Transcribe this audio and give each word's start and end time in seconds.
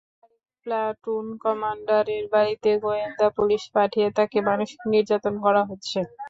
আরেক 0.23 0.33
প্লাটুন 0.65 1.25
কমান্ডারের 1.43 2.25
বাড়িতে 2.33 2.69
গোয়েন্দা 2.83 3.27
পুলিশ 3.37 3.63
পাঠিয়ে 3.75 4.07
তাঁকে 4.17 4.37
মানসিক 4.49 4.79
নির্যাতন 4.93 5.33
করা 5.43 5.61
হচ্ছে। 5.69 5.99